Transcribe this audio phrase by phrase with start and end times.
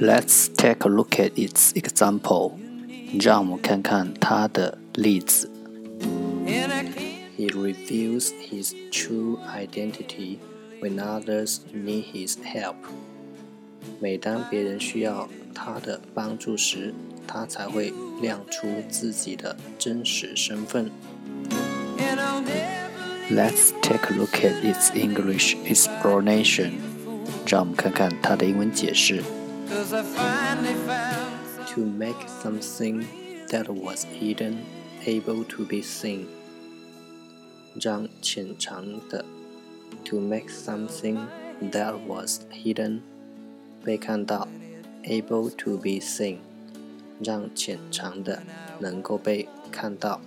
[0.00, 2.52] Let's take a look at its example.
[3.20, 5.50] 让我们看看它的例子。
[7.36, 10.38] He reveals his true identity
[10.80, 12.76] when others need his help.
[14.00, 16.92] 每当别人需要他的帮助时，
[17.26, 20.90] 他才会亮出自己的真实身份。
[23.30, 26.72] Let's take a look at its English explanation.
[27.46, 29.22] 让我们看看它的英文解释。
[31.74, 33.04] To make something
[33.50, 34.64] that was hidden
[35.04, 36.26] able to be seen，
[37.78, 39.22] 让潜藏的；
[40.04, 41.18] to make something
[41.70, 43.00] that was hidden
[43.84, 44.48] 被看到；
[45.04, 46.38] able to be seen，
[47.22, 48.42] 让潜藏的
[48.78, 50.20] 能够被看到。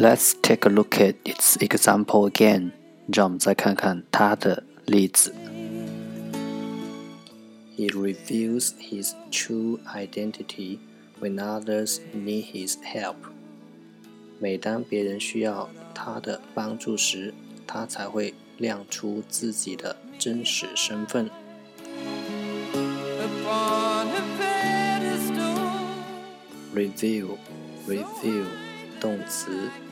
[0.00, 2.72] Let's take a look at its example again.
[3.12, 5.34] 让我们再看看它的例子。
[7.76, 10.78] He reveals his true identity
[11.20, 13.16] when others need his help.
[14.38, 17.32] 每当别人需要他的帮助时，
[17.66, 21.30] 他才会亮出自己的真实身份。
[26.74, 27.38] Review,
[27.88, 28.44] review，
[29.00, 29.70] 动词。